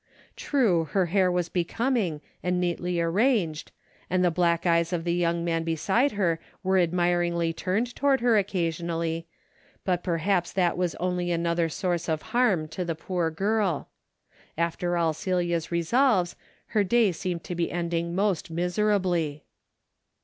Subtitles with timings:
[0.35, 3.71] True, her hair was becoming and neatly arranged,
[4.09, 8.19] and the black eyes of the young man beside her were admiringly turned to ward
[8.21, 9.27] her occasionally,
[9.85, 13.89] but perhaps that was only another source of harm to the poor girl.
[14.57, 16.35] After all Celia's resolves,
[16.69, 19.43] her day seemed to be ending most miserably.